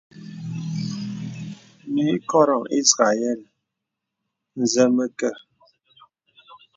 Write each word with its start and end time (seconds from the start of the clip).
Mì 1.93 2.03
kɔrə̄ 2.29 2.59
ìzrəɛl 2.77 3.39
zə 4.71 4.83
məkə. 4.95 5.29